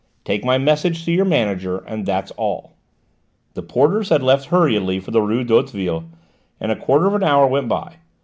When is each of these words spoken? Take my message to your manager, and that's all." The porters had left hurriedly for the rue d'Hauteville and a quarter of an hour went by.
Take 0.25 0.43
my 0.43 0.57
message 0.57 1.05
to 1.05 1.11
your 1.11 1.25
manager, 1.25 1.77
and 1.77 2.07
that's 2.07 2.31
all." 2.31 2.73
The 3.53 3.61
porters 3.61 4.09
had 4.09 4.23
left 4.23 4.47
hurriedly 4.47 4.99
for 4.99 5.11
the 5.11 5.21
rue 5.21 5.43
d'Hauteville 5.43 6.05
and 6.59 6.71
a 6.71 6.75
quarter 6.75 7.05
of 7.05 7.13
an 7.13 7.23
hour 7.23 7.45
went 7.45 7.67
by. 7.67 7.97